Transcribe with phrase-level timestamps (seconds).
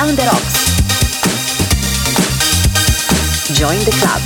[0.00, 0.56] Around the Rocks.
[3.52, 4.22] Join the club.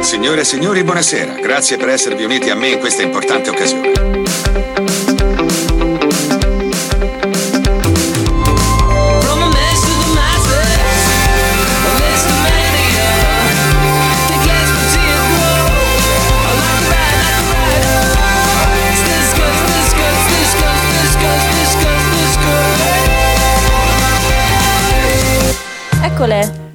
[0.00, 1.34] Signore e signori, buonasera.
[1.34, 4.21] Grazie per esservi uniti a me in questa importante occasione.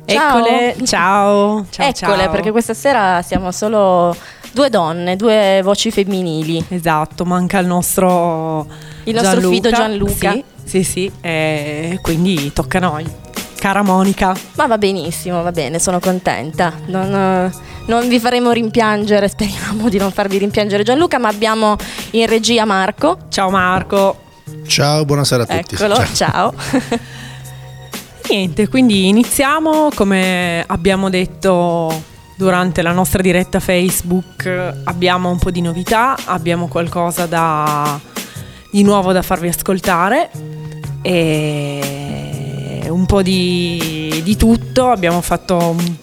[0.07, 0.38] Ciao.
[0.38, 1.66] Eccole, ciao.
[1.70, 2.31] ciao Eccole, ciao.
[2.31, 4.15] perché questa sera siamo solo
[4.53, 6.63] due donne, due voci femminili.
[6.70, 8.65] Esatto, manca il nostro
[9.03, 9.53] Il nostro Gianluca.
[9.55, 10.31] fido Gianluca.
[10.31, 13.05] Sì, sì, sì, e quindi tocca a noi.
[13.59, 14.34] Cara Monica.
[14.55, 16.71] Ma va benissimo, va bene, sono contenta.
[16.85, 17.51] Non, eh,
[17.87, 21.76] non vi faremo rimpiangere, speriamo di non farvi rimpiangere Gianluca, ma abbiamo
[22.12, 23.17] in regia Marco.
[23.29, 24.21] Ciao Marco.
[24.67, 25.76] Ciao, buonasera a tutti.
[25.76, 26.05] Eccolo, Ciao.
[26.13, 26.54] ciao.
[28.29, 32.03] Niente, quindi iniziamo come abbiamo detto
[32.35, 34.45] durante la nostra diretta Facebook,
[34.83, 37.98] abbiamo un po' di novità, abbiamo qualcosa da,
[38.70, 40.29] di nuovo da farvi ascoltare
[41.01, 45.95] e un po' di, di tutto, abbiamo fatto un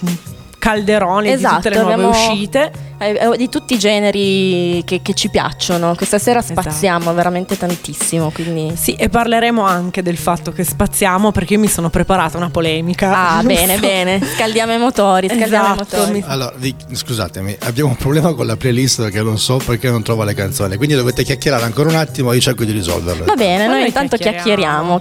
[0.59, 2.73] calderone di tutte le nuove abbiamo- uscite.
[2.99, 5.95] Eh, eh, di tutti i generi che, che ci piacciono.
[5.95, 8.73] Questa sera spaziamo veramente tantissimo, quindi...
[8.77, 13.37] Sì, e parleremo anche del fatto che spaziamo perché io mi sono preparata una polemica.
[13.39, 14.21] Ah, bene, bene.
[14.37, 16.25] Scaldiamo i motori, scaldiamo Esatto, i motori.
[16.27, 20.25] Allora, vi- scusatemi, abbiamo un problema con la playlist perché non so perché non trova
[20.25, 23.25] le canzoni, quindi dovete chiacchierare ancora un attimo e io cerco di risolverlo.
[23.25, 25.01] Va bene, noi noi intanto chiacchieriamo.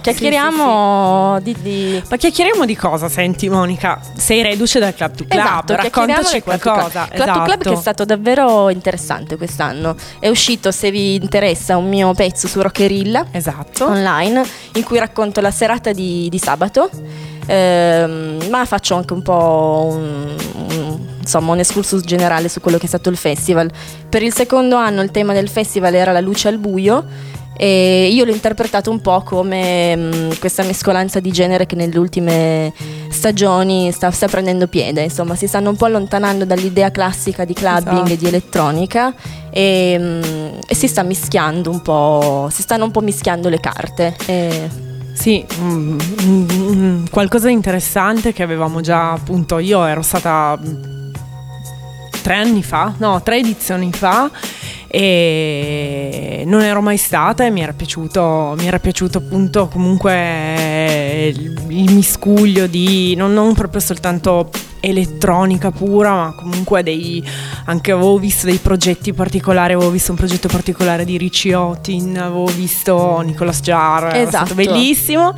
[0.58, 3.08] Chiacchieriamo di, di- Ma chiacchieriamo di cosa?
[3.08, 5.40] Senti, Monica, sei reduce dal Club to Club.
[5.44, 7.08] Esatto, raccontaci del Club to qualcosa.
[7.10, 7.14] Club.
[7.24, 9.94] Club to Club che stato davvero interessante quest'anno.
[10.18, 13.84] È uscito, se vi interessa, un mio pezzo su Rockerilla Esatto.
[13.84, 14.42] online
[14.76, 16.88] in cui racconto la serata di, di sabato.
[17.46, 20.83] Ehm, ma faccio anche un po' un, un-
[21.24, 23.70] insomma un excursus generale su quello che è stato il festival.
[24.08, 27.04] Per il secondo anno il tema del festival era la luce al buio
[27.56, 32.72] e io l'ho interpretato un po' come mh, questa mescolanza di genere che nelle ultime
[33.10, 37.92] stagioni sta, sta prendendo piede, insomma si stanno un po' allontanando dall'idea classica di clubbing
[38.06, 38.12] Esatto.
[38.12, 39.14] e di elettronica
[39.50, 44.16] e, mh, e si sta mischiando un po', si stanno un po' mischiando le carte.
[44.26, 44.68] E-
[45.12, 50.93] Sì, mm, mm, mm, qualcosa di interessante che avevamo già appunto, io ero stata mm,
[52.24, 54.30] tre anni fa, no, tre edizioni fa
[54.86, 61.62] e non ero mai stata e mi era piaciuto, mi era piaciuto appunto comunque il,
[61.68, 64.48] il miscuglio di non, non proprio soltanto
[64.84, 67.22] elettronica pura, ma comunque dei
[67.66, 72.44] anche avevo visto dei progetti particolari, avevo visto un progetto particolare di Ricci Otin, avevo
[72.46, 74.46] visto Nicolas Jarre, è Esatto.
[74.46, 75.34] stato bellissimo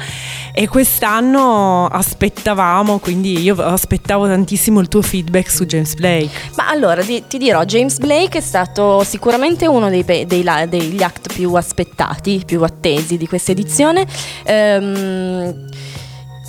[0.53, 6.31] e quest'anno aspettavamo, quindi io aspettavo tantissimo il tuo feedback su James Blake.
[6.57, 11.33] Ma allora ti, ti dirò, James Blake è stato sicuramente uno dei, dei degli act
[11.33, 14.07] più aspettati, più attesi di questa edizione.
[14.45, 15.67] Ehm,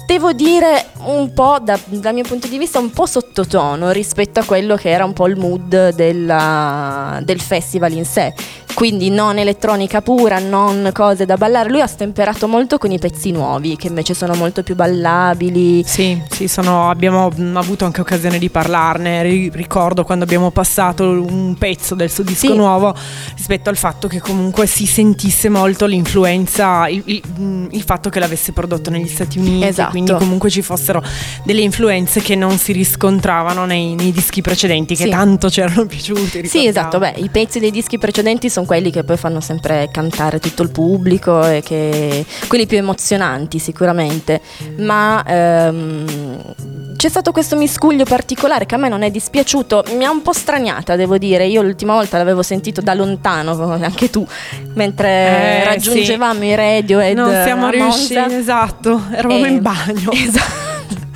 [0.07, 4.45] Devo dire un po', da- dal mio punto di vista, un po' sottotono rispetto a
[4.45, 8.33] quello che era un po' il mood della- del festival in sé.
[8.73, 11.69] Quindi non elettronica pura, non cose da ballare.
[11.69, 15.83] Lui ha stemperato molto con i pezzi nuovi, che invece sono molto più ballabili.
[15.83, 19.23] Sì, sì, sono- abbiamo mm, avuto anche occasione di parlarne.
[19.23, 22.55] Ri- ricordo quando abbiamo passato un pezzo del suo disco Sì.
[22.55, 22.93] nuovo
[23.35, 28.19] rispetto al fatto che comunque si sentisse molto l'influenza, il, il- mm, il fatto che
[28.19, 29.95] l'avesse prodotto negli Stati Uniti, Esatto.
[30.03, 31.03] Quindi comunque ci fossero
[31.43, 35.09] delle influenze che non si riscontravano nei, nei dischi precedenti, che Sì.
[35.09, 36.29] tanto c'erano piaciuti.
[36.29, 36.67] Sì, ricordiamo.
[36.69, 40.61] esatto, beh, i pezzi dei dischi precedenti sono quelli che poi fanno sempre cantare tutto
[40.63, 44.41] il pubblico e che quelli più emozionanti sicuramente,
[44.77, 50.09] ma ehm, c'è stato questo miscuglio particolare che a me non è dispiaciuto, mi ha
[50.11, 51.45] un po' straniata, devo dire.
[51.47, 54.25] Io l'ultima volta l'avevo sentito da lontano, anche tu,
[54.73, 59.86] mentre Eh, raggiungevamo i radio e Non siamo riusciti, esatto, eravamo E- in bagno.
[60.13, 60.66] Esatto.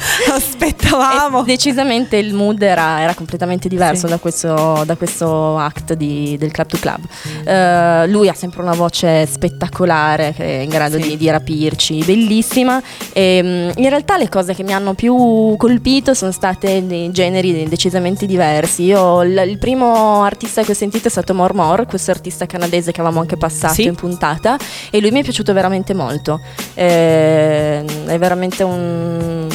[0.34, 1.42] Aspettavamo.
[1.42, 4.14] E decisamente il mood era, era completamente diverso Sì.
[4.14, 7.00] da, questo, da questo act di- del Club to Club.
[7.44, 11.10] Eh, lui ha sempre una voce spettacolare che è in grado Sì.
[11.10, 12.82] di, di rapirci, bellissima.
[13.14, 17.68] E, mm, in realtà le cose che mi hanno più colpito sono state dei generi
[17.68, 18.84] decisamente diversi.
[18.84, 23.00] Io, il, il primo artista che ho sentito è stato Mormor, questo artista canadese che
[23.02, 23.84] avevamo anche passato Sì.
[23.84, 24.58] in puntata
[24.90, 26.40] e lui mi è piaciuto veramente molto.
[26.74, 29.48] Eh, è veramente un...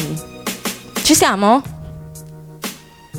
[1.07, 1.61] Ci siamo?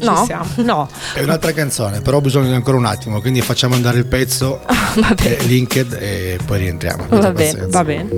[0.00, 0.16] No?
[0.18, 0.46] Ci siamo.
[0.56, 0.86] No.
[1.14, 4.60] È un'altra canzone, però ho bisogno di ancora un attimo, quindi facciamo andare il pezzo,
[5.24, 7.06] eh, linked e poi rientriamo.
[7.08, 7.66] Va bene.
[7.66, 8.08] Va bene.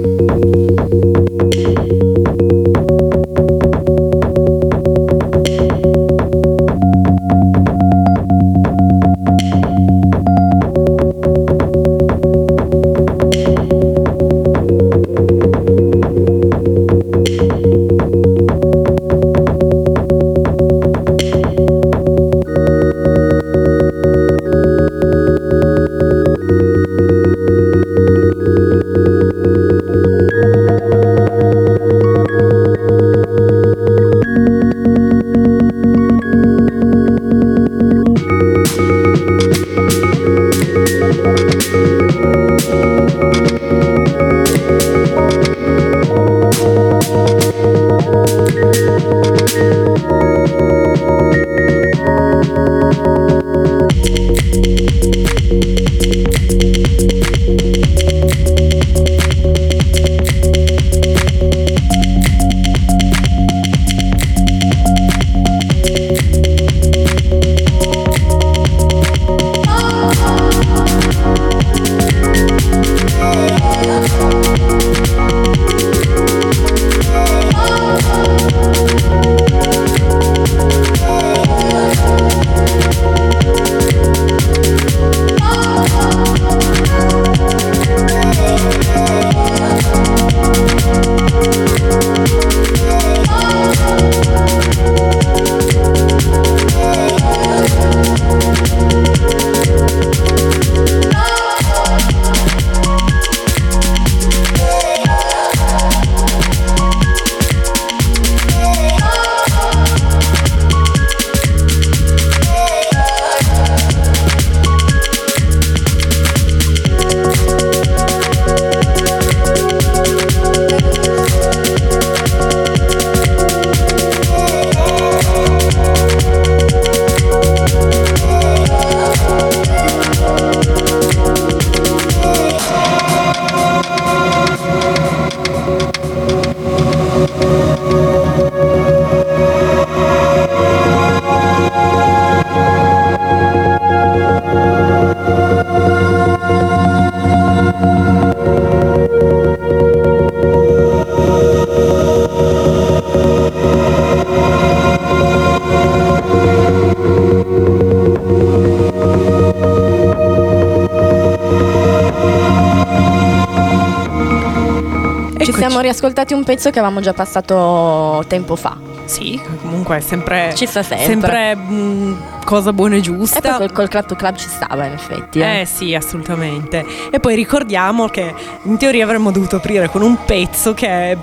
[166.30, 168.76] Riascoltati un pezzo che avevamo già passato tempo fa.
[169.04, 170.52] Sì, comunque è sempre.
[170.54, 171.06] Ci sta sempre.
[171.06, 173.38] Sempre mm, cosa buona e giusta.
[173.38, 175.40] E poi col, col Club to Club ci stava in effetti.
[175.40, 175.60] Eh.
[175.60, 176.84] Eh sì, assolutamente.
[177.10, 178.32] E poi ricordiamo che
[178.62, 181.16] in teoria avremmo dovuto aprire con un pezzo che è-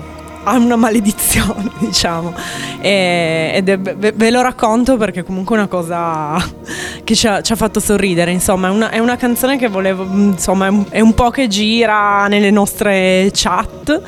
[0.44, 2.32] ha una maledizione, diciamo.
[2.80, 6.36] E- ed è- ve, ve lo racconto perché comunque è una cosa
[7.04, 8.30] che ci ha, ci ha fatto sorridere.
[8.32, 11.48] Insomma, è una, è una canzone che volevo, insomma, è un, è un po' che
[11.48, 14.02] gira nelle nostre chat.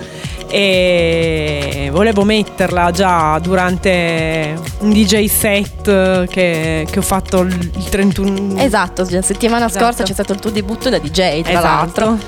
[0.53, 8.59] E volevo metterla già durante un DJ set che, che ho fatto il il 31
[8.61, 9.85] Esatto, la settimana Esatto.
[9.85, 11.61] scorsa c'è stato il tuo debutto da DJ, tra Esatto.
[11.67, 12.19] l'altro.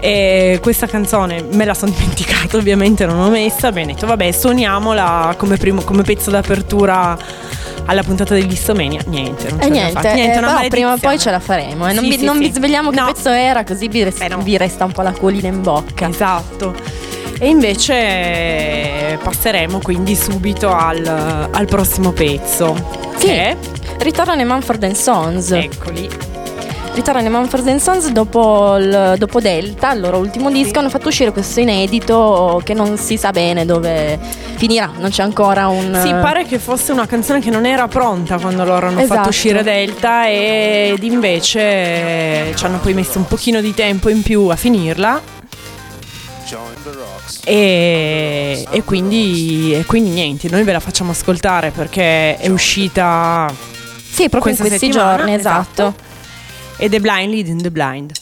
[0.00, 3.70] E questa canzone me la sono dimenticata, ovviamente non l'ho messa.
[3.72, 7.16] Bene, ho detto, vabbè, suoniamola come, primo- come pezzo d'apertura
[7.86, 9.00] alla puntata dell'Istomania.
[9.06, 11.40] Niente, non ce E l'abbiamo niente, eh, Niente, una però prima o poi ce la
[11.40, 11.88] faremo.
[11.88, 11.92] eh.
[11.92, 12.40] Non, Sì, vi, sì, non sì.
[12.48, 13.06] vi svegliamo che No.
[13.06, 14.38] pezzo era, così vi, res- Eh, no.
[14.38, 16.08] vi resta un po' l'acquolina in bocca.
[16.08, 16.74] Esatto.
[17.42, 22.72] E invece passeremo quindi subito al, al prossimo pezzo.
[23.16, 23.26] Sì.
[23.26, 23.56] Che?
[23.98, 25.50] Ritornano i Manford Sons.
[25.50, 26.08] Eccoli.
[26.94, 31.32] Ritornano i Manford Sons dopo, il- dopo Delta, il loro ultimo disco, hanno fatto uscire
[31.32, 34.20] questo inedito che non si sa bene dove
[34.54, 35.98] finirà, non c'è ancora un...
[36.00, 39.14] Sì, pare che fosse una canzone che non era pronta quando loro hanno Esatto.
[39.16, 44.46] fatto uscire Delta ed invece ci hanno poi messo un pochino di tempo in più
[44.46, 45.40] a finirla.
[47.44, 53.52] E, e quindi, e quindi niente, noi ve la facciamo ascoltare perché è uscita
[54.10, 55.94] Sì, proprio in questi settimana, giorni, esatto.
[56.76, 58.12] ed è Blind Leading the Blind.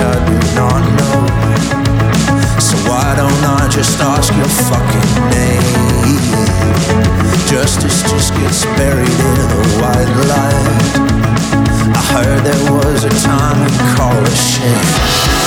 [0.00, 1.18] I do not know.
[2.58, 5.80] So why don't I just ask your fucking name?
[7.46, 11.10] Justice just gets buried in the white light.
[11.94, 15.39] I heard there was a time we call it shame.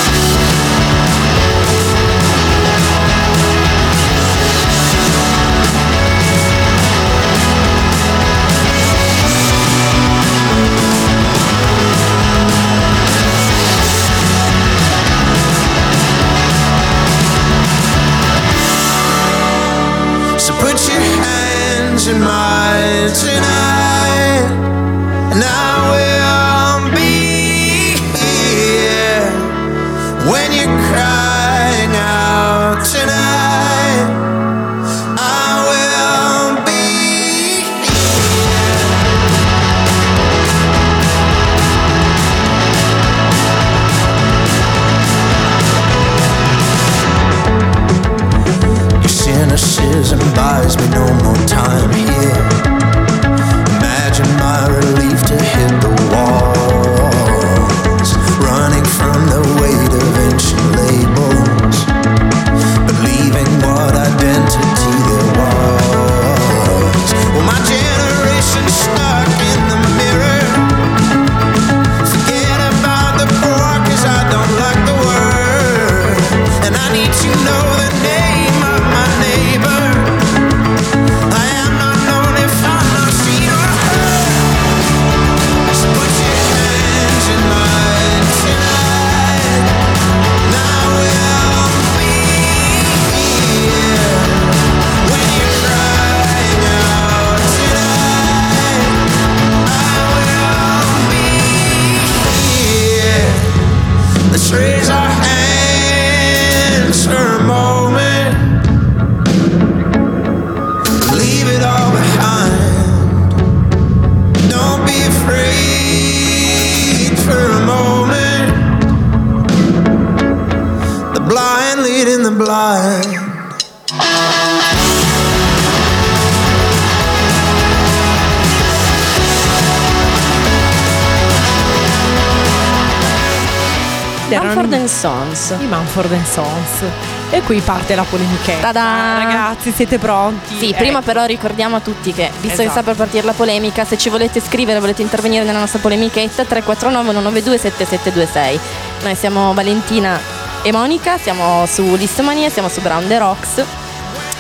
[137.64, 138.72] Parte la polemichetta.
[138.72, 139.24] Ta-da!
[139.24, 140.58] Ragazzi, siete pronti?
[140.58, 142.72] Sì, Eh, prima però ricordiamo a tutti che, visto che Esatto.
[142.72, 147.06] sta per partire la polemica, se ci volete scrivere, volete intervenire nella nostra polemichetta, 349
[147.14, 148.60] 192 7726.
[149.04, 150.20] Noi siamo Valentina
[150.62, 153.64] e Monica, siamo su Listomania, siamo su Brown the Rocks.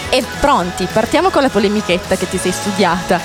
[0.09, 3.19] E pronti, partiamo con la polemichetta che ti sei studiata.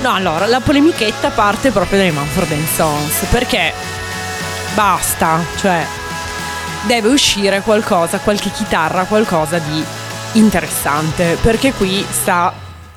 [0.00, 3.72] No, allora, la polemichetta parte proprio dai Manford and Sons, perché
[4.74, 5.84] basta, cioè
[6.88, 9.84] deve uscire qualcosa, qualche chitarra, qualcosa di
[10.32, 12.52] interessante, perché qui sta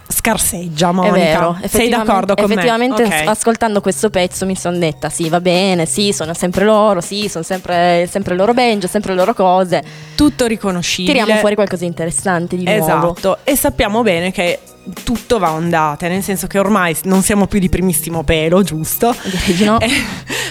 [0.08, 1.16] scarseggia, Monica.
[1.16, 3.22] È vero, Sei effettivamente- d'accordo con effettivamente me?
[3.22, 3.28] Ok.
[3.28, 7.44] ascoltando questo pezzo mi sono detta sì va bene, sì sono sempre loro, sì sono
[7.44, 9.84] sempre, sempre il loro banjo, sempre le loro cose.
[10.16, 11.18] Tutto riconoscibile.
[11.18, 12.82] Tiriamo fuori qualcosa di interessante di nuovo.
[12.82, 14.60] Esatto, e sappiamo bene che
[15.04, 19.16] tutto va a ondate, nel senso che ormai non siamo più di primissimo pelo, giusto?
[19.64, 19.80] No.
[19.80, 19.90] Eh,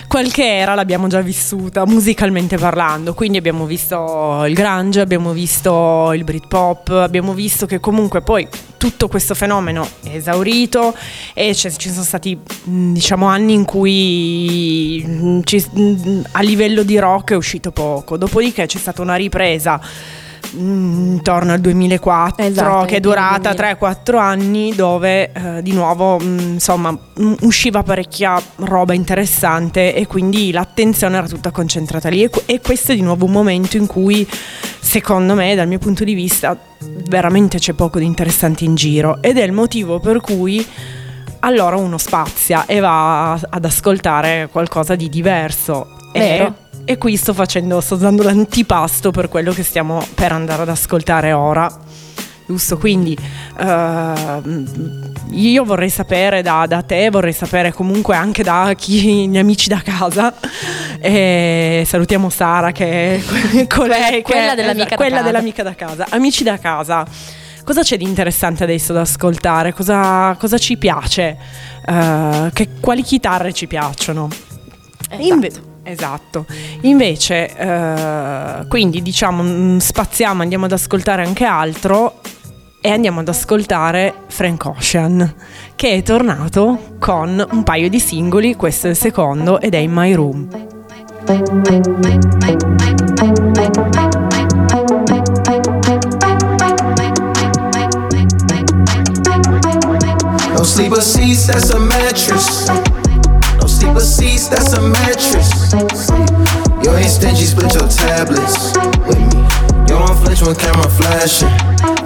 [0.06, 6.25] qualche era l'abbiamo già vissuta musicalmente parlando, quindi abbiamo visto il grunge, abbiamo visto il
[6.25, 10.94] Britpop, abbiamo visto che comunque poi tutto questo fenomeno è esaurito
[11.35, 16.99] e ci sono stati mh, diciamo anni in cui mh, ci- mh, a livello di
[16.99, 19.80] rock è uscito poco, dopodiché c'è stata una ripresa
[20.52, 23.78] intorno al 2004 Esatto, che è durata 2000.
[23.80, 30.50] 3-4 anni dove eh, di nuovo mh, insomma mh, usciva parecchia roba interessante e quindi
[30.52, 34.26] l'attenzione era tutta concentrata lì e, e questo è di nuovo un momento in cui
[34.78, 36.57] secondo me dal mio punto di vista
[37.09, 40.66] veramente c'è poco di interessante in giro ed è il motivo per cui
[41.40, 46.47] allora uno spazia e va ad ascoltare qualcosa di diverso Vero.
[46.47, 51.32] e qui sto facendo sto dando l'antipasto per quello che stiamo per andare ad ascoltare
[51.32, 51.70] ora
[52.47, 53.16] giusto quindi
[53.59, 59.68] ehm, io vorrei sapere da, da te vorrei sapere comunque anche da chi gli amici
[59.68, 60.35] da casa
[61.00, 65.26] e salutiamo Sara che è colei che- quella dell'amica da quella casa.
[65.30, 67.06] dell'amica da casa amici da casa
[67.62, 69.73] Cosa c'è di interessante adesso da ascoltare?
[69.75, 71.37] Cosa, cosa ci piace?
[71.87, 74.28] Eh, che- quali chitarre ci piacciono?
[75.18, 75.52] Inve-
[75.90, 76.47] esatto.
[76.82, 82.20] Invece, eh, quindi diciamo, mm, spaziamo, andiamo ad ascoltare anche altro
[82.80, 85.35] e andiamo ad ascoltare Frank Ocean,
[85.75, 89.92] che è tornato con un paio di singoli, questo è il secondo ed è In
[89.92, 90.49] My Room.
[100.56, 103.00] No sleeper seats, that's a mattress.
[103.90, 105.73] Sleeper seats, that's a mattress.
[106.85, 108.70] You ain't stingy, split your tablets
[109.04, 109.42] with me.
[109.90, 111.50] You don't flinch when camera flashing,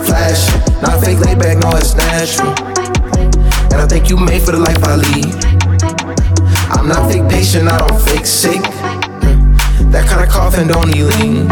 [0.03, 0.61] flashing.
[0.81, 2.55] Not fake laid back, no, it's natural.
[3.69, 5.45] And I think you made for the life I lead.
[6.73, 8.65] I'm not fake patient, I don't fake sick.
[8.65, 9.91] Hmm.
[9.91, 11.49] That kind of coughing don't lean.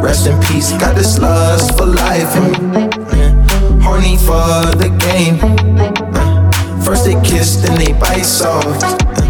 [0.00, 2.32] Rest in peace, got this lust for life.
[2.34, 3.80] Hmm.
[3.80, 5.38] Horny for the game.
[5.40, 6.80] Hmm.
[6.82, 9.25] First they kiss, then they bite soft.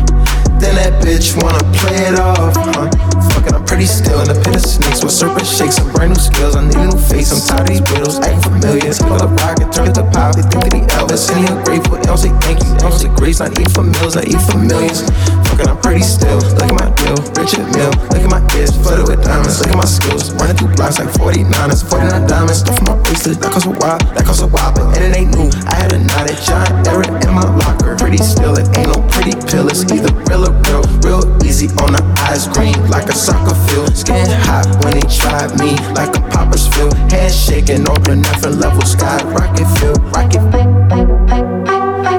[0.66, 2.56] Then that bitch wanna play it off.
[2.56, 3.15] Huh?
[3.36, 6.20] Fucking, I'm pretty still in the pit of snakes with serpent shakes and brand new
[6.20, 6.56] skills.
[6.56, 7.28] I need a new face.
[7.36, 8.88] I'm tired of these riddles, acting familiar.
[8.96, 10.32] Pull up rocket, turn it to pop.
[10.32, 12.00] They think that the Elvis, and he ungrateful.
[12.00, 13.44] They don't say thank you, they don't say grace.
[13.44, 15.04] Not eat for meals, I eat for millions.
[15.52, 16.40] Fucking, I'm pretty still.
[16.56, 17.92] Look at my deal, Richard Mill.
[18.08, 19.60] Look at my ears, flooded with diamonds.
[19.60, 22.64] Look at my skills, running through blocks like 49ers, 49 diamonds.
[22.64, 25.36] Stuff my bracelet, that costs a while, that costs a while, but and it ain't
[25.36, 25.52] new.
[25.68, 28.00] I had a knot at John Eric in my locker.
[28.00, 29.68] Pretty still, it ain't no pretty pill.
[29.68, 31.25] It's either real or real, real
[31.56, 33.96] easy on the eyes, green like a soccer field.
[33.96, 36.94] Skin hot when they tried me, like a popper's feel.
[37.08, 40.44] Head shaking over different level, sky rocket feel, rocket.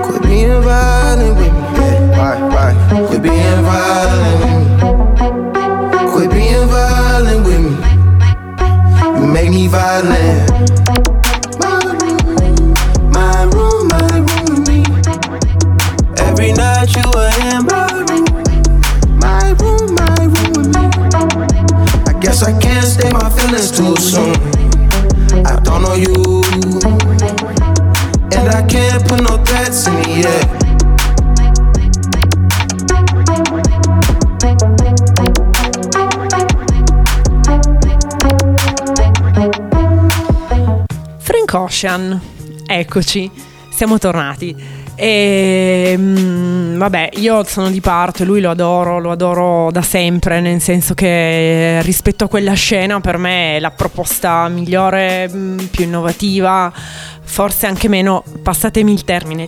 [0.06, 2.18] Quit being violent with me, yeah.
[2.18, 3.08] Why, why?
[3.08, 4.66] Quit being violent with me.
[6.12, 7.74] Quit being violent with me.
[9.20, 10.87] You make me violent.
[22.38, 24.36] guess I can't stay my feelings too soon.
[25.46, 26.44] I don't know you,
[28.32, 30.44] and I can't put no threats in the air.
[41.20, 42.22] Frank Ocean,
[42.68, 43.32] eccoci,
[43.70, 44.56] siamo tornati.
[45.00, 50.60] E mm, vabbè, io sono di parte, lui lo adoro, lo adoro da sempre, nel
[50.60, 56.74] senso che rispetto a quella scena per me è la proposta migliore, mm, più innovativa,
[57.22, 59.48] forse anche meno, passatemi il termine,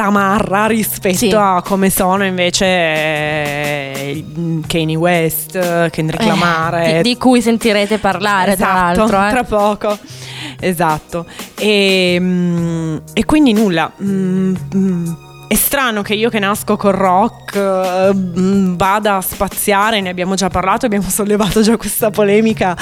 [0.00, 1.30] tamarra rispetto Sì.
[1.34, 4.24] a come sono invece eh,
[4.66, 6.92] Kanye West, Kendrick Eh, Lamar.
[6.96, 9.26] di, di cui sentirete parlare tra Esatto, l'altro.
[9.26, 9.30] eh.
[9.30, 9.98] tra poco.
[10.58, 11.26] Esatto.
[11.58, 13.92] E, mm, e quindi nulla.
[14.02, 15.12] mm, mm,
[15.50, 20.36] è strano che io che nasco col rock eh, mm, vada a spaziare, ne abbiamo
[20.36, 22.76] già parlato, abbiamo sollevato già questa polemica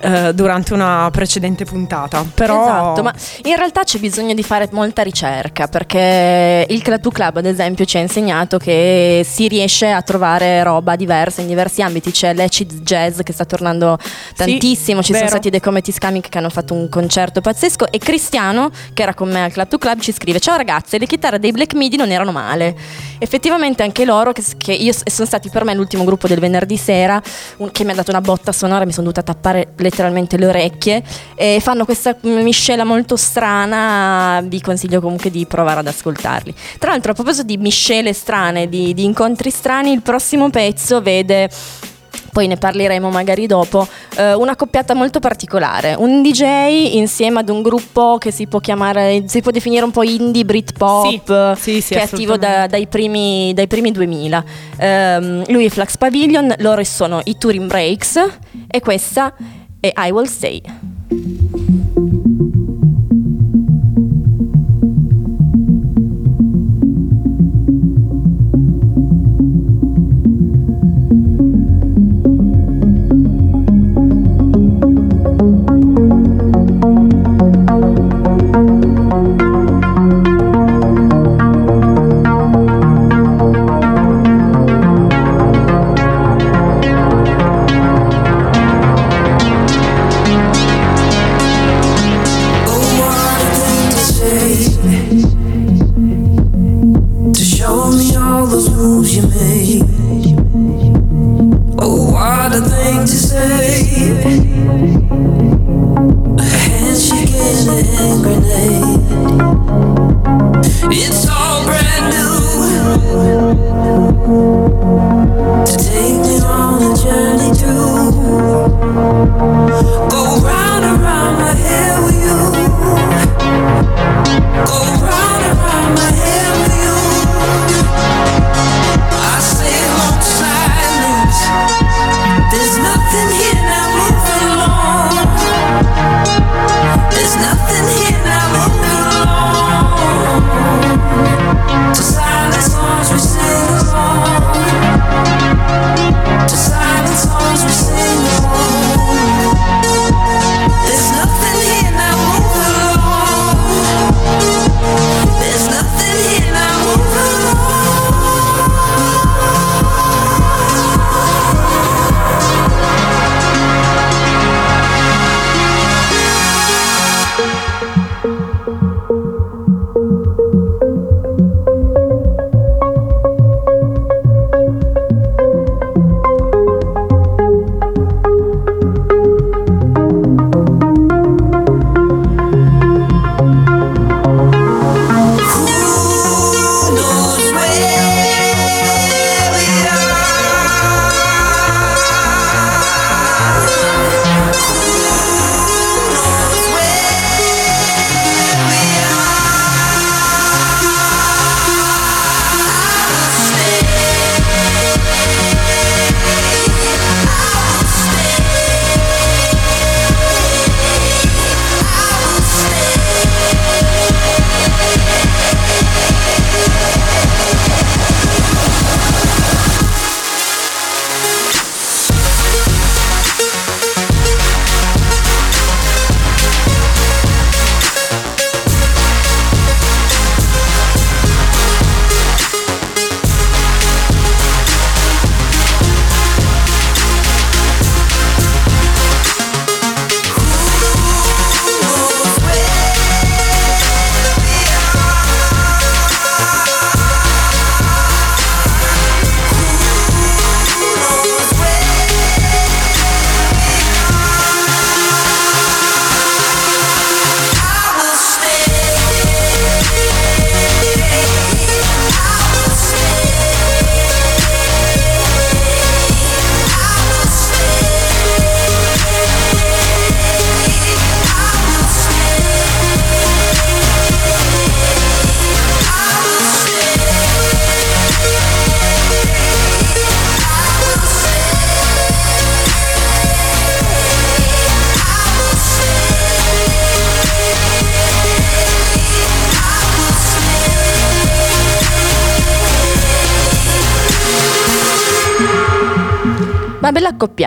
[0.00, 2.26] eh, durante una precedente puntata.
[2.34, 7.10] Però Esatto, ma in realtà c'è bisogno di fare molta ricerca perché il Club to
[7.10, 11.82] Club, ad esempio, ci ha insegnato che si riesce a trovare roba diversa in diversi
[11.82, 12.10] ambiti.
[12.10, 13.96] C'è l'acid jazz che sta tornando
[14.34, 15.26] tantissimo, ci vero.
[15.26, 19.14] sono stati dei Comedy Scamic che hanno fatto un concerto pazzesco e Cristiano, che era
[19.14, 21.96] con me al Club to Club, ci scrive Ciao ragazze, le chitarre dei Black Midi
[21.96, 22.76] non erano male.
[23.18, 27.20] Effettivamente anche loro, che, che io, sono stati per me l'ultimo gruppo del venerdì sera,
[27.58, 31.02] un- che mi ha dato una botta sonora, mi sono dovuta tappare letteralmente le orecchie
[31.34, 36.54] e fanno questa miscela molto strana, vi consiglio comunque di provare ad ascoltarli.
[36.78, 41.50] Tra l'altro a proposito di miscele strane, di, di incontri strani, il prossimo pezzo vede
[42.38, 43.84] poi ne parleremo magari dopo,
[44.16, 49.24] eh, una coppiata molto particolare, un DJ insieme ad un gruppo che si può chiamare,
[49.26, 52.86] si può definire un po' indie Britpop, Sì, sì, sì, che è attivo da- dai,
[52.86, 54.44] primi, dai primi 2000.
[54.78, 58.24] Ehm, lui è Flux Pavilion, loro sono i Touring Breaks
[58.68, 59.34] e questa
[59.80, 61.57] è I Will Stay.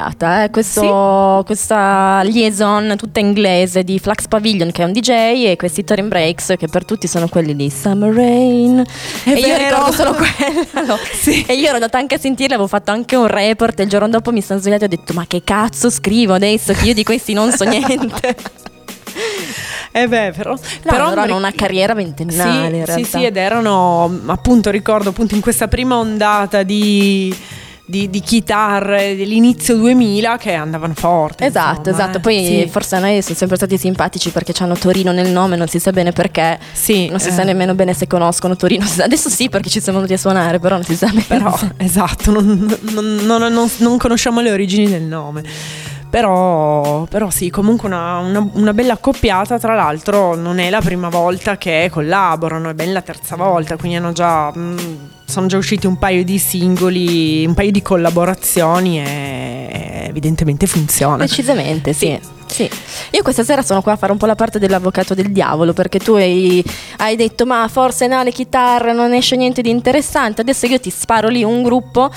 [0.02, 0.50] Accoppiata, eh?
[0.50, 5.10] Questo- questa liaison tutta inglese di Flax Pavilion che è un DJ
[5.50, 8.84] e questi Touring Breaks che per tutti sono quelli di Summer Rain.
[9.24, 9.76] È e io vero.
[9.76, 10.86] ricordo solo quello.
[10.86, 10.98] no?
[11.14, 11.44] Sì.
[11.48, 14.10] E io ero andata anche a sentirli, avevo fatto anche un report e il giorno
[14.10, 17.04] dopo mi sono svegliata e ho detto ma che cazzo scrivo adesso che io di
[17.04, 18.36] questi non so niente.
[19.94, 25.10] Eh beh, però, Però hanno una carriera ventennale sì, sì, sì, ed erano appunto, ricordo
[25.10, 27.36] appunto in questa prima ondata di,
[27.92, 31.46] di, di chitarre dell'inizio 2000 che andavano forte.
[31.46, 32.18] Esatto, insomma, esatto.
[32.18, 32.22] eh.
[32.22, 32.68] Poi Sì.
[32.72, 35.92] forse a noi sono sempre stati simpatici perché hanno Torino nel nome, non si sa
[35.92, 36.58] bene perché.
[36.72, 37.32] Sì, Non si eh.
[37.34, 38.86] sa nemmeno bene se conoscono Torino.
[38.98, 41.26] Adesso sì, perché ci siamo venuti a suonare, però non si sa bene.
[41.28, 45.44] Però, esatto, non- non- non- non conosciamo le origini del nome.
[46.12, 51.08] Però, però sì, comunque una, una- una bella accoppiata, tra l'altro non è la prima
[51.08, 54.76] volta che collaborano, è ben la terza volta, quindi hanno già, mh,
[55.24, 61.16] sono già usciti un paio di singoli, un paio di collaborazioni e evidentemente funziona.
[61.24, 62.20] Decisamente, sì.
[62.46, 62.70] Sì.
[63.12, 66.00] Io questa sera sono qua a fare un po' la parte dell'avvocato del diavolo perché
[66.00, 66.62] tu hai,
[66.98, 70.42] hai detto ma forse no, le chitarre non esce niente di interessante.
[70.42, 72.12] Adesso io ti sparo lì un gruppo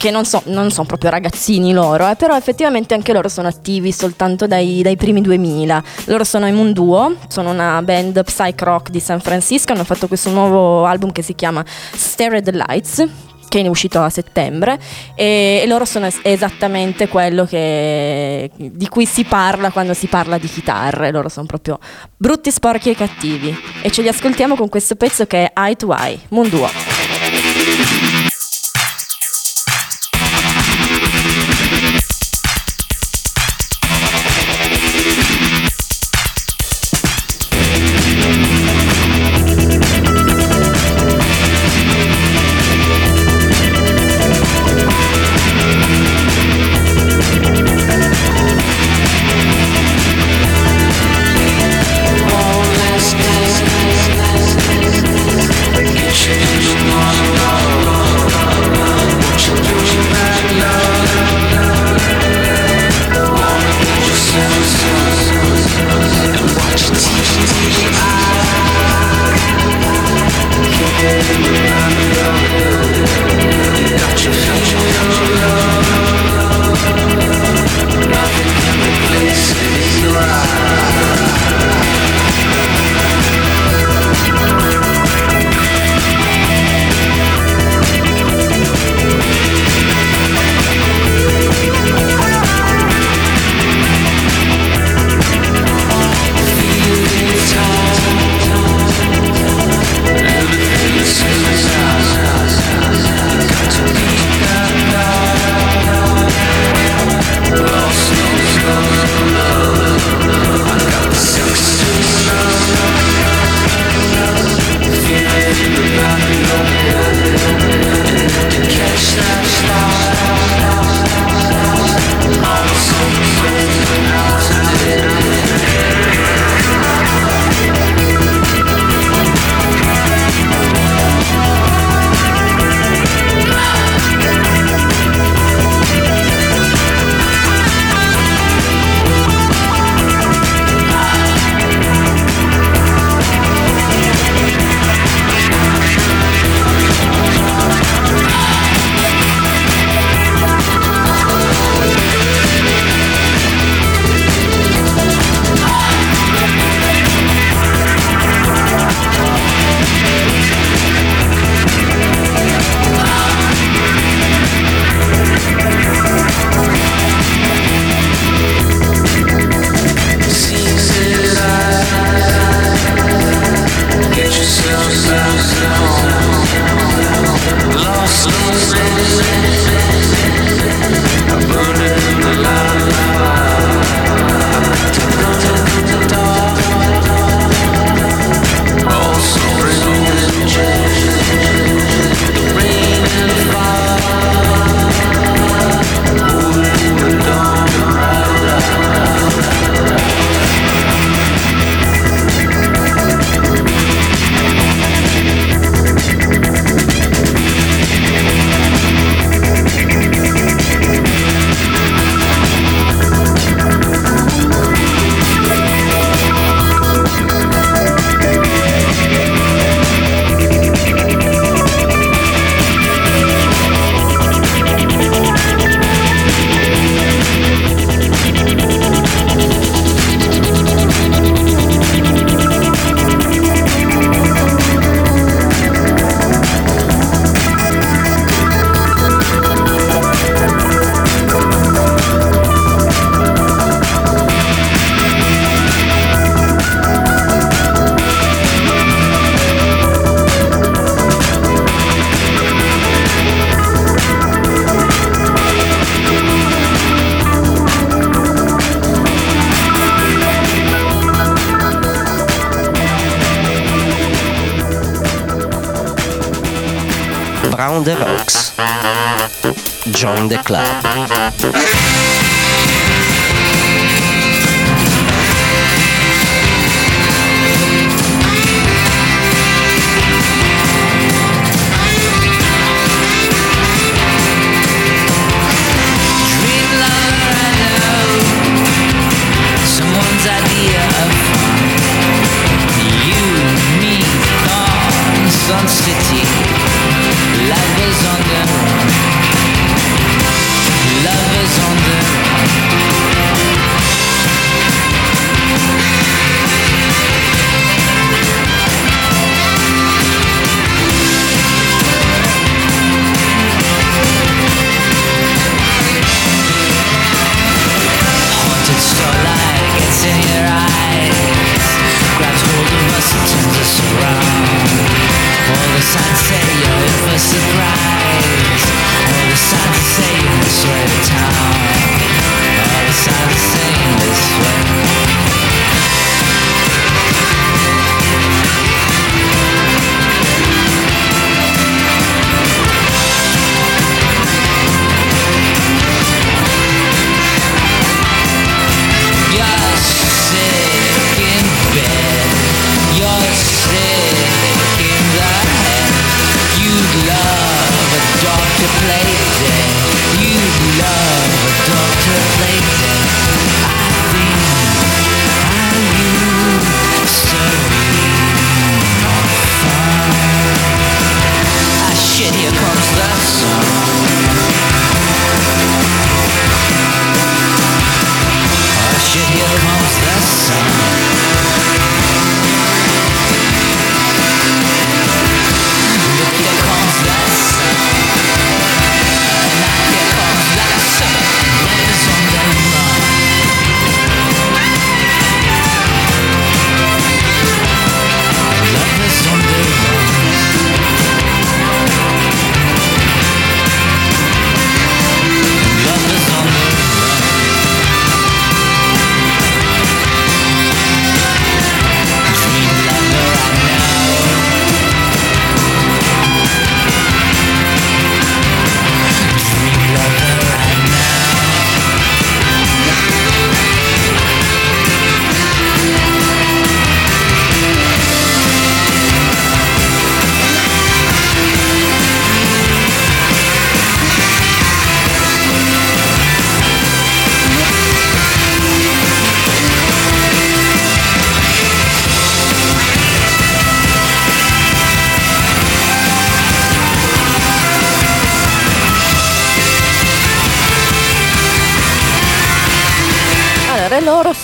[0.00, 3.92] che non, so, non sono proprio ragazzini loro, eh, però effettivamente anche loro sono attivi
[3.92, 5.82] soltanto dai, dai primi 2000.
[6.06, 10.30] Loro sono un duo, sono una band psych rock di San Francisco, hanno fatto questo
[10.30, 13.06] nuovo album che si chiama Stare at the Lights
[13.50, 14.78] che è uscito a settembre
[15.14, 20.48] e, loro sono es- esattamente quello che- di cui si parla quando si parla di
[20.48, 21.78] chitarre, loro sono proprio
[22.16, 25.94] brutti, sporchi e cattivi e ce li ascoltiamo con questo pezzo che è Eye to
[25.94, 26.48] Eye, Moon.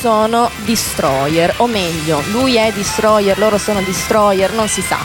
[0.07, 4.99] Sono Destroyer, o meglio, lui è Destroyer, loro sono Destroyer, non si sa.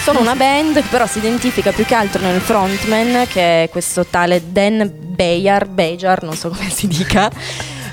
[0.00, 4.52] Sono una band però si identifica più che altro nel frontman, che è questo tale
[4.52, 7.28] Dan Bayar, Bejar, non so come si dica.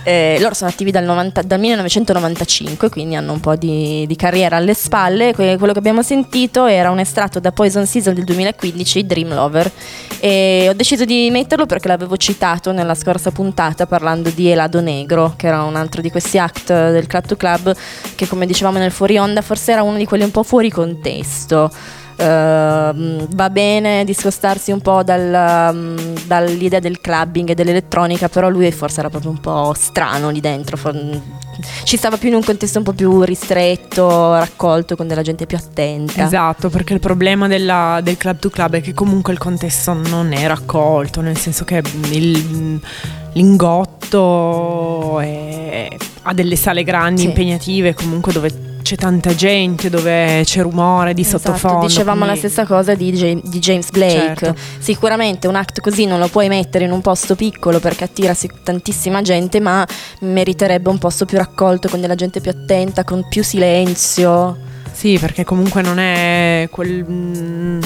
[0.04, 4.58] Eh, loro sono attivi dal, 90 dal 1995, quindi hanno un po' di, di carriera
[4.58, 5.34] alle spalle.
[5.34, 9.72] Que- quello che abbiamo sentito era un estratto da Poison Season del 2015, Dream Lover.
[10.20, 15.34] E ho deciso di metterlo perché l'avevo citato nella scorsa puntata parlando di Elado Negro,
[15.38, 17.76] che era un altro di questi act del Club to Club,
[18.16, 21.72] che come dicevamo nel fuori onda forse era uno di quelli un po' fuori contesto.
[22.16, 28.72] Ehm, va bene discostarsi un po' dal, mm, dall'idea del clubbing e dell'elettronica, però lui
[28.72, 30.78] forse era proprio un po' strano lì dentro.
[30.78, 31.22] for-
[31.84, 35.56] ci stava più in un contesto un po' più ristretto, raccolto con della gente più
[35.58, 36.24] attenta.
[36.24, 40.32] Esatto, perché il problema della- del club to club è che comunque il contesto non
[40.34, 42.80] è raccolto, nel senso che il-
[43.34, 45.88] lingotto è-
[46.24, 47.28] ha delle sale grandi, Sì.
[47.28, 48.52] impegnative, comunque dove
[48.84, 51.88] c'è tanta gente, dove c'è rumore di Esatto, sottofondo.
[51.88, 54.36] Dicevamo la quindi- stessa cosa di, Ja- di James Blake.
[54.36, 54.56] Certo.
[54.78, 59.22] Sicuramente un act così non lo puoi mettere in un posto piccolo perché attira tantissima
[59.24, 59.84] gente, ma
[60.20, 64.58] meriterebbe un posto più raccolto, con della gente più attenta, con più silenzio.
[64.92, 67.04] Sì, perché comunque non è quel.
[67.10, 67.82] mm,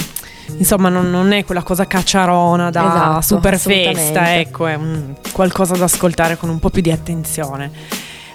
[0.58, 5.74] Insomma, non, non è quella cosa cacciarona da Esatto, super festa, ecco, è un- qualcosa
[5.76, 7.70] da ascoltare con un po' più di attenzione.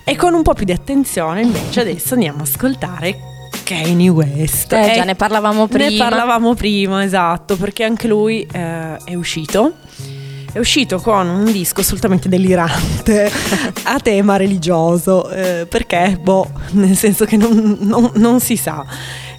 [0.05, 3.17] E con un po' più di attenzione, invece, adesso andiamo a ascoltare
[3.63, 4.73] Kanye West.
[4.73, 5.89] Eh, già E- ne parlavamo prima.
[5.89, 9.73] Ne parlavamo prima, esatto, perché anche lui eh, è uscito.
[10.51, 13.31] È uscito con un disco assolutamente delirante
[13.83, 15.29] a tema religioso.
[15.31, 16.19] eh, perché?
[16.21, 18.85] Boh, nel senso che non, non- non si sa.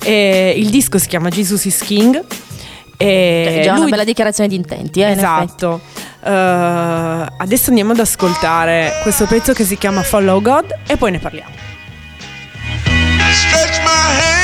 [0.02, 2.24] Eh, il disco si chiama Jesus is King
[2.96, 5.18] E Cioè, già una lui- bella dichiarazione di intenti, eh, in.
[5.18, 5.80] Esatto.
[6.24, 11.18] Eh, adesso andiamo ad ascoltare questo pezzo che si chiama Follow God e poi ne
[11.18, 11.52] parliamo.
[13.32, 14.43] Stretch my hands to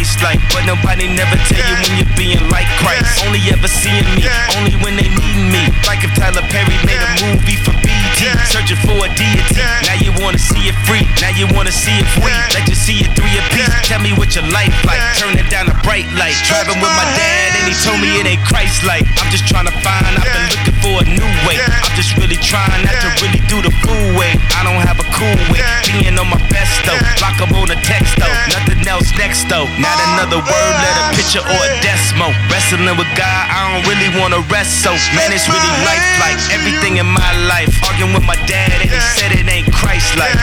[0.21, 0.41] like.
[0.49, 3.21] But nobody never tell you when you're being like Christ.
[3.25, 4.25] Only ever seeing me,
[4.57, 5.63] only when they need me.
[5.85, 9.61] Like if Tyler Perry made a movie for BT, searching for a deity.
[9.85, 12.33] Now you wanna see it free, now you wanna see it free.
[12.53, 13.69] Let you see it three a piece.
[13.85, 16.35] Tell me what your life like, turn it down a bright light.
[16.49, 19.05] Driving with my dad and he told me it ain't Christ like.
[19.21, 21.57] I'm just trying to find, I've been looking a new way.
[21.61, 24.35] I'm just really trying not to really do the fool way.
[24.57, 26.99] I don't have a cool way, being on my best though.
[27.23, 29.67] Lock 'em on a text though, nothing else next though.
[29.77, 32.33] Not another word, let a picture or a desmo.
[32.51, 34.91] Wrestling with God, I don't really wanna rest so.
[35.15, 37.71] Man, it's really life like everything in my life.
[37.87, 40.35] Arguing with my dad and he said it ain't Christ like.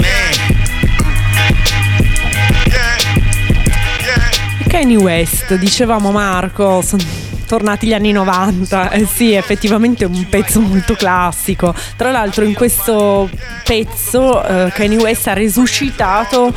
[0.00, 0.34] Man.
[4.70, 7.02] Kanye West, dicevamo Marco, sono
[7.50, 8.90] tornati gli anni 90.
[8.90, 11.74] Eh sì, effettivamente è un pezzo molto classico.
[11.96, 13.28] Tra l'altro in questo
[13.64, 16.54] pezzo eh, Kanye West ha resuscitato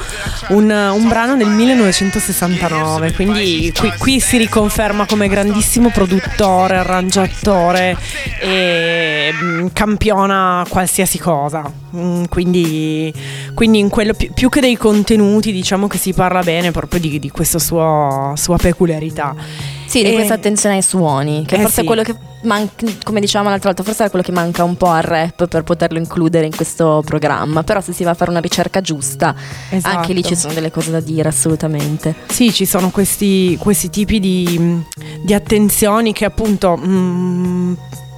[0.50, 7.98] un, un brano del 1969, quindi qui, qui si riconferma come grandissimo produttore, arrangiatore
[8.40, 11.64] e mm, campiona qualsiasi cosa.
[11.96, 13.12] Mm, quindi,
[13.56, 17.18] quindi in quello più, più che dei contenuti diciamo che si parla bene proprio di,
[17.18, 19.82] di questa sua, sua peculiarità.
[19.94, 21.82] Sì, di E- questa attenzione ai suoni, che Eh forse sì.
[21.82, 24.90] è quello che manca, come dicevamo l'altra volta, forse è quello che manca un po'
[24.90, 27.62] al rap per poterlo includere in questo programma.
[27.62, 29.36] Però se si va a fare una ricerca giusta,
[29.70, 29.96] Esatto.
[29.98, 32.16] anche lì ci sono delle cose da dire assolutamente.
[32.28, 34.82] Sì, ci sono questi, questi tipi di,
[35.22, 36.76] di attenzioni che appunto...
[36.76, 37.74] mm,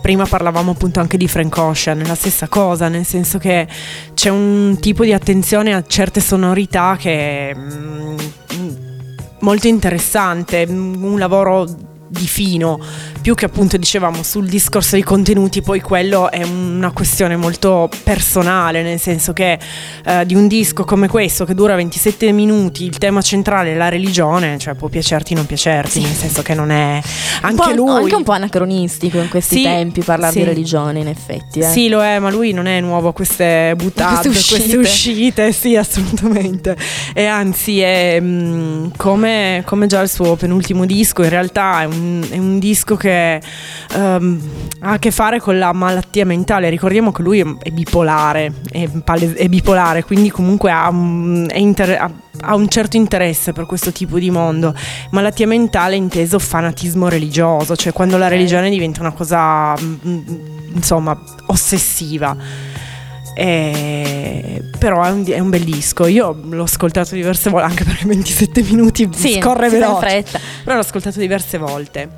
[0.05, 3.67] Prima parlavamo appunto anche di Frank Ocean, la stessa cosa, nel senso che
[4.13, 8.17] c'è un tipo di attenzione a certe sonorità che mm,
[9.45, 11.65] molto interessante, un lavoro
[12.07, 12.79] di fino,
[13.21, 18.81] più che appunto dicevamo sul discorso dei contenuti, poi quello è una questione molto personale,
[18.83, 19.57] nel senso che
[20.05, 23.89] eh, di un disco come questo che dura 27 minuti, il tema centrale è la
[23.89, 27.01] religione, cioè può piacerti o non piacerti, nel senso che non è
[27.41, 30.39] anche lui Anche un po' anacronistico in questi Sì, tempi parlare sì.
[30.39, 31.59] di religione, in effetti.
[31.59, 31.63] eh.
[31.69, 35.45] Sì, lo è, ma lui non è nuovo a queste buttate, Queste queste uscite.
[35.45, 36.75] uscite, sì, assolutamente.
[37.13, 41.94] E anzi, è mm, come, come già il suo penultimo disco, in realtà è un,
[42.29, 43.41] è un disco che
[43.93, 44.41] ehm,
[44.79, 46.69] ha a che fare con la malattia mentale.
[46.69, 52.11] Ricordiamo che lui è, bipolare, è, pale- è bipolare, quindi comunque ha, un- inter- ha-
[52.41, 54.73] ha un certo interesse per questo tipo di mondo.
[55.11, 60.19] Malattia mentale inteso fanatismo religioso, cioè quando la religione diventa una cosa mm,
[60.73, 61.17] insomma
[61.47, 62.35] ossessiva.
[63.35, 66.07] Eh, però è un, è un, bel disco.
[66.07, 70.23] Io l'ho ascoltato diverse volte, anche perché 27 minuti sì, scorre veloce.
[70.63, 72.09] Però l'ho ascoltato diverse volte.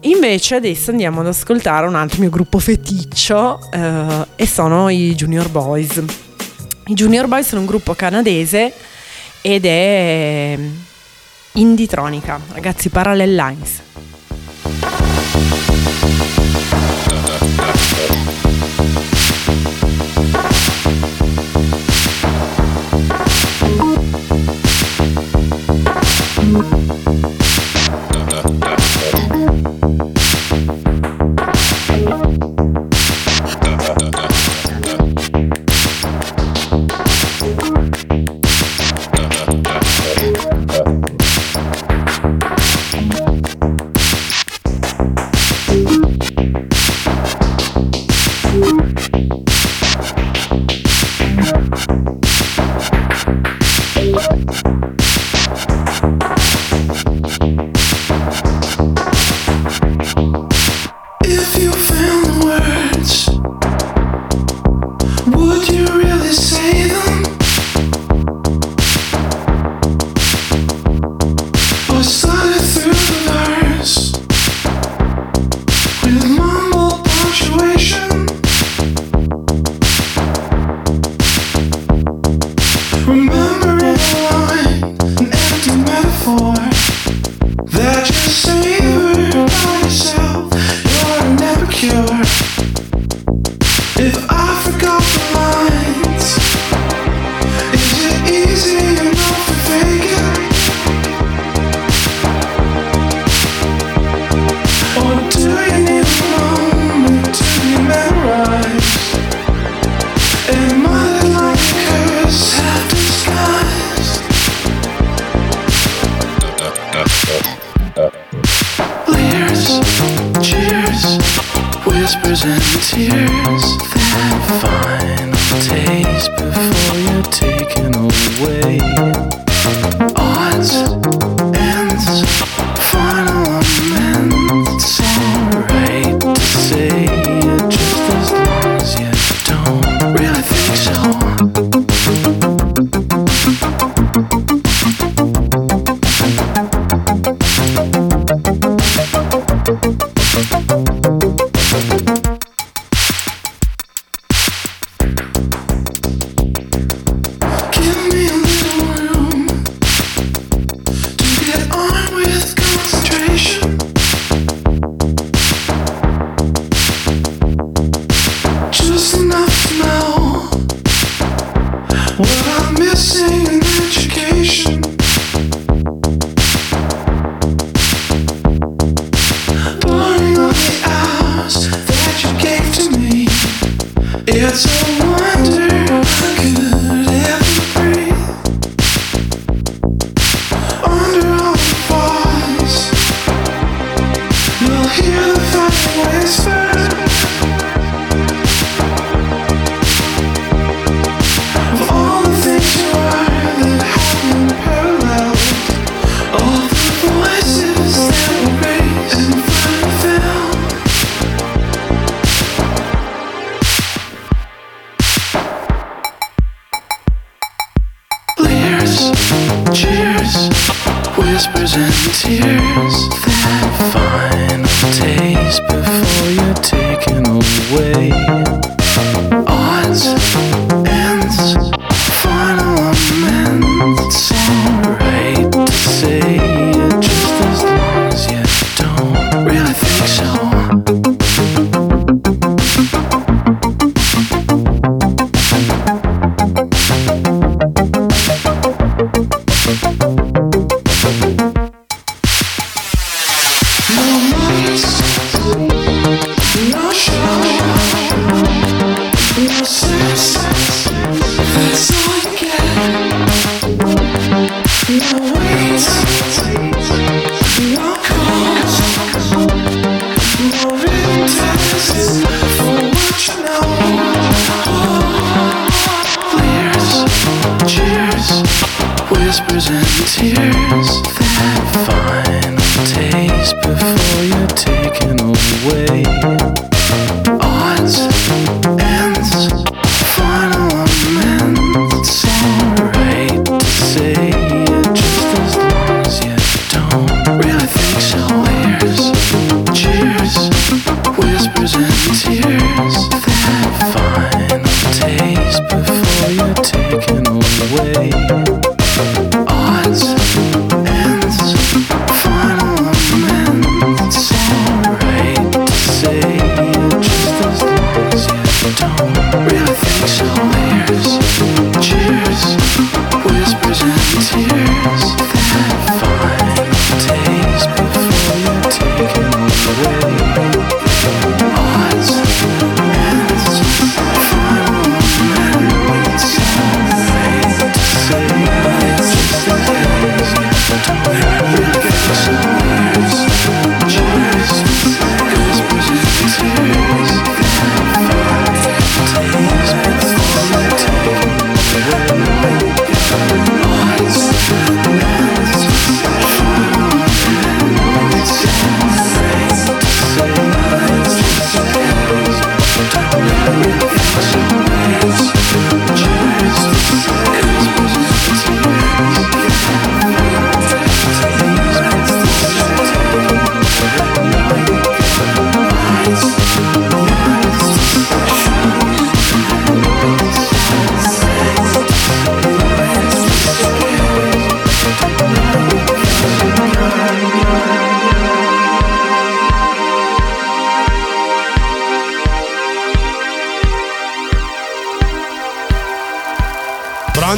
[0.00, 5.48] Invece adesso andiamo ad ascoltare un altro mio gruppo feticcio eh, e sono i Junior
[5.50, 6.02] Boys.
[6.86, 8.72] I Junior Boys sono un gruppo canadese
[9.40, 10.70] ed è eh,
[11.52, 13.84] Inditronica, ragazzi, Parallel Lines.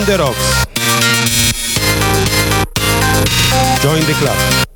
[0.08, 0.64] The Rocks.
[3.82, 4.67] Join the club.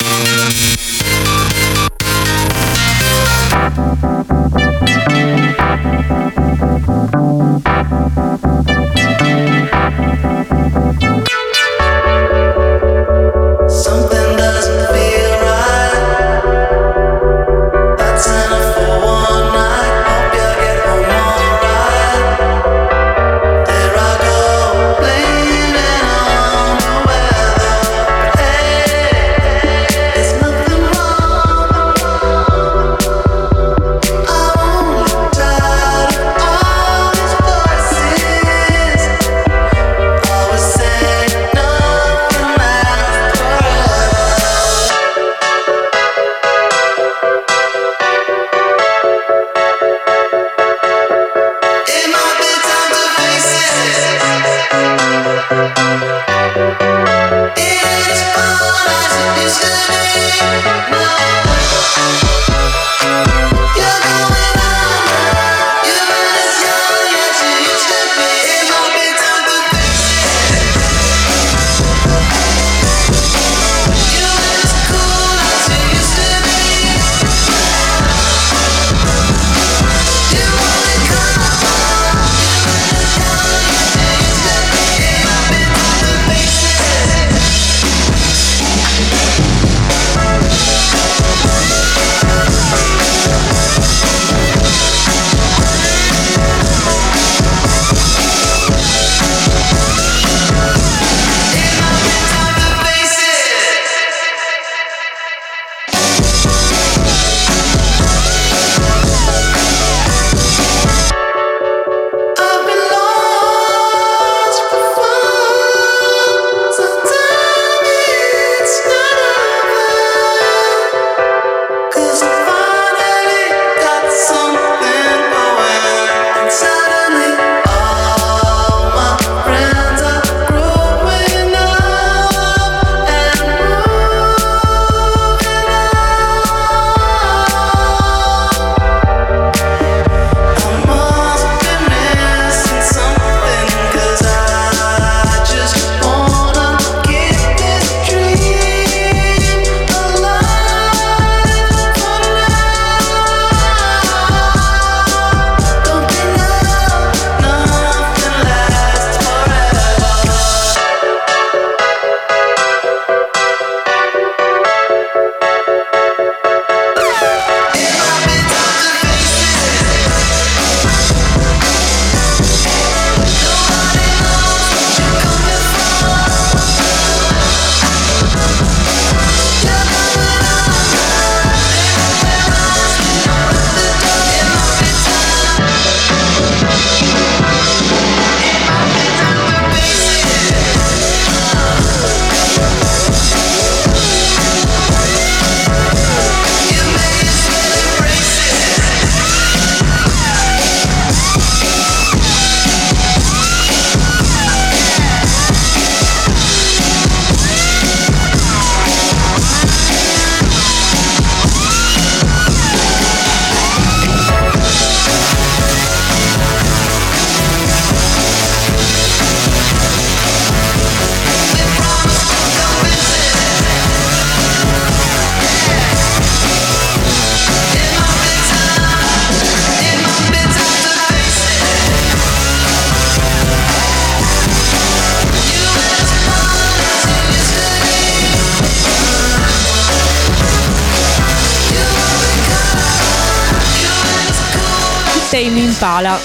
[245.43, 246.17] Tame Impala,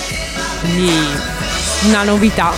[0.60, 0.92] quindi
[1.88, 2.52] una novità,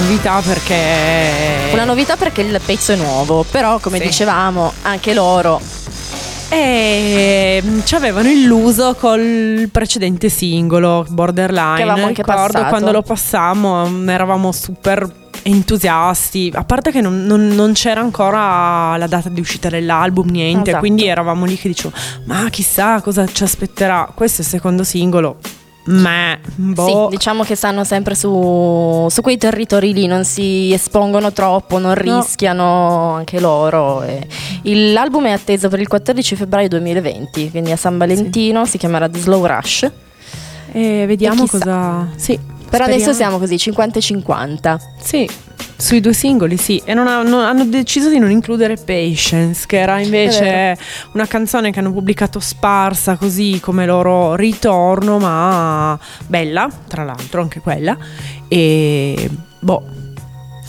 [0.00, 1.70] novità perché...
[1.72, 4.04] Una novità perché il pezzo è nuovo, però come Sì.
[4.06, 5.60] dicevamo anche loro
[6.50, 11.76] E mm, ci avevano illuso col precedente singolo, Borderline.
[11.76, 12.68] Che avevamo anche Ricordo passato.
[12.68, 15.12] quando lo passammo, mm, eravamo super
[15.42, 16.52] entusiasti.
[16.54, 20.68] A parte che non, non- non c'era ancora la data di uscita dell'album, niente.
[20.70, 20.78] Esatto.
[20.78, 21.92] Quindi eravamo lì che dicevo,
[22.26, 24.08] ma chissà cosa ci aspetterà.
[24.14, 25.38] Questo è il secondo singolo.
[25.86, 27.08] Ma boh.
[27.10, 31.94] Sì, diciamo che stanno sempre su, su quei territori lì, non si espongono troppo, non
[32.02, 32.20] No.
[32.20, 34.02] rischiano anche loro.
[34.02, 34.26] e-
[34.92, 39.18] L'album è atteso per il 14 febbraio 2020, quindi a San Valentino, si chiamerà The
[39.18, 39.90] Slow Rush.
[40.72, 42.08] E vediamo E cosa.
[42.16, 42.38] Sì.
[42.68, 43.14] Per adesso speriamo.
[43.16, 44.80] siamo così, 50 e 50.
[45.00, 45.28] Sì,
[45.76, 49.78] sui due singoli sì, e non ha- non- hanno deciso di non includere Patience, che
[49.78, 50.76] era invece
[51.12, 57.60] una canzone che hanno pubblicato sparsa così come loro ritorno, ma bella, tra l'altro anche
[57.60, 57.96] quella,
[58.48, 59.28] e
[59.60, 59.82] boh,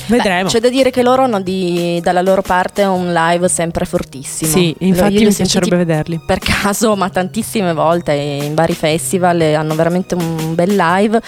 [0.08, 0.44] vedremo.
[0.44, 4.50] Beh, c'è da dire che loro hanno di- dalla loro parte un live sempre fortissimo.
[4.52, 6.20] sì, infatti mi piacerebbe vederli.
[6.26, 11.22] per caso, ma tantissime volte in vari festival hanno veramente un bel live.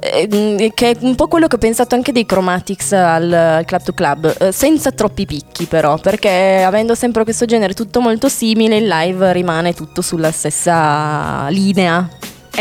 [0.00, 3.82] Eh, Che è un po' quello che ho pensato anche dei Chromatics al al Club
[3.82, 8.76] to Club, eh, senza troppi picchi però, perché avendo sempre questo genere tutto molto simile,
[8.76, 12.08] il live rimane tutto sulla stessa linea.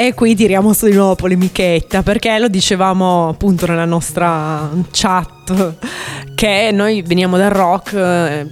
[0.02, 5.74] E qui tiriamo su di nuovo polemichetta, perché lo dicevamo appunto nella nostra chat,
[6.36, 8.47] che noi veniamo dal rock eh,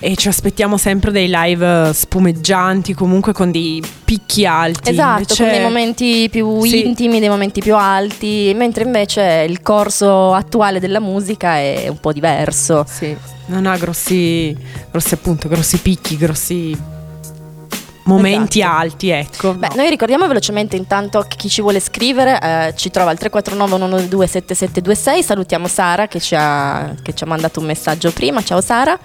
[0.00, 4.88] e ci aspettiamo sempre dei live spumeggianti, comunque con dei picchi alti.
[4.92, 6.86] Esatto, Invece- con dei momenti più Sì.
[6.86, 12.12] intimi, dei momenti più alti, mentre invece il corso attuale della musica è un po'
[12.14, 12.86] diverso.
[12.88, 13.14] Sì,
[13.48, 14.56] non ha grossi,
[14.90, 16.74] grossi appunto, grossi picchi, grossi
[18.04, 18.76] momenti Esatto.
[18.78, 19.54] alti, ecco.
[19.54, 19.74] Beh, No.
[19.76, 25.22] noi ricordiamo velocemente intanto chi ci vuole scrivere eh, ci trova al 349 112 7726.
[25.22, 28.42] Salutiamo Sara che ci, ha, che ci ha mandato un messaggio prima.
[28.42, 28.98] Ciao Sara.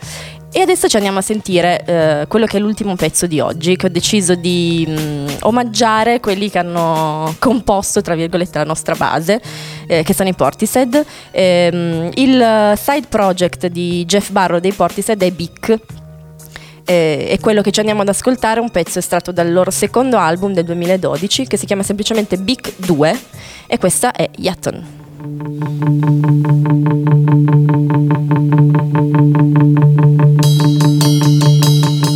[0.49, 3.87] E adesso ci andiamo a sentire eh, quello che è l'ultimo pezzo di oggi, che
[3.87, 9.41] ho deciso di mh, omaggiare quelli che hanno composto, tra virgolette, la nostra base,
[9.87, 11.05] eh, che sono i Portishead.
[11.31, 15.77] Ehm, il side project di Jeff Barrow dei Portishead è Bic,
[16.87, 20.53] eh, è quello che ci andiamo ad ascoltare, un pezzo estratto dal loro secondo album
[20.53, 23.19] del 2012 che si chiama semplicemente Big 2
[23.67, 24.95] e questa è Yaton.
[31.69, 32.06] Thank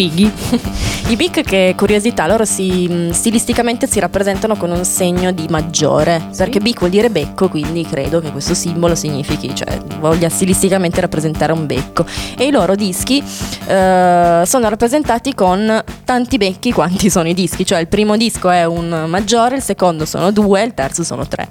[0.00, 0.32] fighi.
[1.10, 6.28] I Bic che curiosità, loro si, mh, stilisticamente si rappresentano con un segno di maggiore,
[6.34, 11.52] perché Bic vuol dire becco, quindi credo che questo simbolo significhi, cioè voglia stilisticamente rappresentare
[11.52, 12.06] un becco.
[12.38, 13.22] E i loro dischi
[13.66, 18.64] eh, sono rappresentati con tanti becchi quanti sono i dischi, cioè il primo disco è
[18.64, 21.48] un maggiore, il secondo sono due, il terzo sono tre.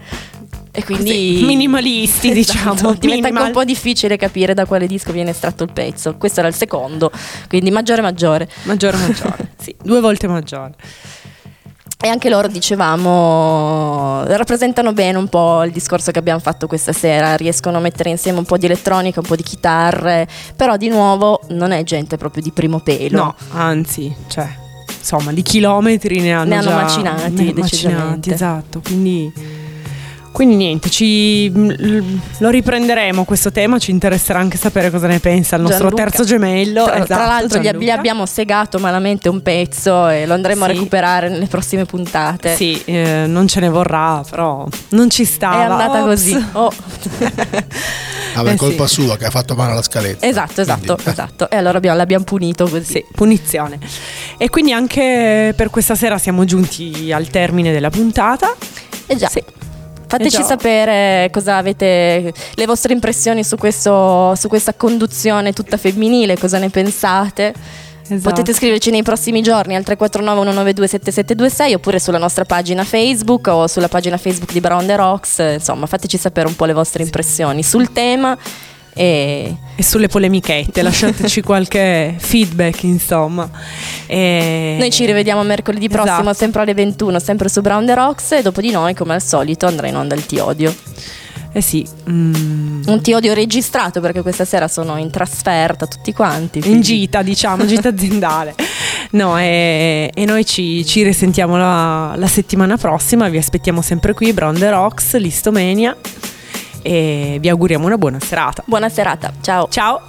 [0.79, 1.03] E quindi
[1.33, 3.45] Così, minimalisti, diciamo, Esatto, diventa anche minimal.
[3.47, 6.15] un po' difficile capire da quale disco viene estratto il pezzo.
[6.15, 7.11] Questo era il secondo,
[7.47, 8.47] quindi maggiore maggiore.
[8.63, 10.73] Maggiore maggiore, sì, due volte maggiore.
[12.01, 17.35] E anche loro, dicevamo, rappresentano bene un po' il discorso che abbiamo fatto questa sera,
[17.35, 20.25] riescono a mettere insieme un po' di elettronica, un po' di chitarre,
[20.55, 23.17] però di nuovo non è gente proprio di primo pelo.
[23.23, 24.47] No, anzi, cioè,
[24.97, 29.58] insomma, di chilometri ne hanno, Ne hanno già- macinati, ne- macinati, esatto, quindi...
[30.31, 35.55] Quindi niente, ci, l- lo riprenderemo questo tema, ci interesserà anche sapere cosa ne pensa
[35.57, 36.03] il nostro Gianluca.
[36.03, 36.83] terzo gemello.
[36.85, 37.93] Tra, esatto, tra l'altro gli, ab- gli Gianluca.
[37.95, 40.73] abbiamo segato malamente un pezzo e lo andremo a Sì.
[40.73, 42.55] recuperare nelle prossime puntate.
[42.55, 45.61] Sì, eh, non ce ne vorrà, però non ci stava.
[45.61, 46.05] È andata Ops.
[46.05, 46.45] così.
[46.53, 46.71] Oh.
[48.35, 49.01] Vabbè, Eh, colpa sì.
[49.01, 50.25] sua che ha fatto male alla scaletta.
[50.25, 51.49] Esatto, esatto, esatto.
[51.49, 52.85] E allora abbiamo- l'abbiamo punito così.
[52.85, 53.79] Sì, punizione.
[54.37, 58.55] E quindi anche per questa sera siamo giunti al termine della puntata.
[59.07, 59.27] Eh già.
[59.27, 59.43] Sì.
[60.09, 66.35] Fateci Eh sapere cosa avete, le vostre impressioni su, questo, su questa conduzione tutta femminile,
[66.35, 67.53] cosa ne pensate.
[68.15, 68.29] Esatto.
[68.29, 73.67] Potete scriverci nei prossimi giorni al 349 192 7726 oppure sulla nostra pagina Facebook o
[73.67, 75.37] sulla pagina Facebook di Brown the Rocks.
[75.37, 78.35] Insomma, fateci sapere un po' le vostre impressioni sul tema.
[78.93, 83.49] E E sulle polemichette, lasciateci qualche feedback, insomma.
[84.07, 86.33] E- noi ci rivediamo mercoledì prossimo, Esatto.
[86.33, 88.31] sempre alle 21, sempre su Brown the Rocks.
[88.33, 90.75] E dopo di noi, come al solito, andrà in onda il Ti Odio.
[91.51, 96.59] Eh sì, mm, Un Ti Odio registrato perché questa sera sono in trasferta tutti quanti.
[96.59, 98.53] in quindi- gita, diciamo, gita aziendale.
[99.11, 103.27] No, e, e noi ci, ci risentiamo la, la settimana prossima.
[103.29, 105.95] Vi aspettiamo sempre qui, Brown the Rocks, Listomania.
[106.81, 108.63] E vi auguriamo una buona serata.
[108.65, 109.67] Buona serata, ciao.
[109.69, 110.01] Ciao.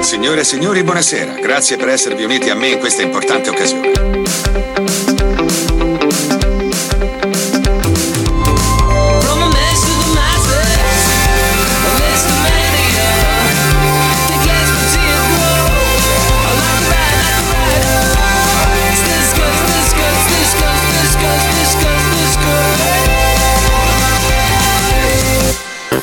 [0.00, 1.34] Signore e signori, buonasera.
[1.40, 3.97] Grazie per esservi uniti a me in questa importante occasione.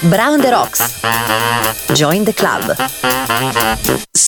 [0.09, 1.01] Brown the Rocks.
[1.93, 4.15] Join the club.